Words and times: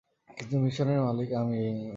কিন্তু 0.37 0.55
মিশনের 0.63 0.99
মালিক 1.05 1.29
আমি! 1.41 1.59